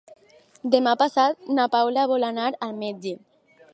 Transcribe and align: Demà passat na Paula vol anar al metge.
Demà 0.75 0.93
passat 1.01 1.43
na 1.57 1.67
Paula 1.75 2.07
vol 2.13 2.27
anar 2.31 2.49
al 2.69 2.75
metge. 2.81 3.15